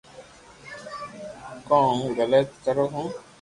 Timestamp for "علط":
2.23-2.49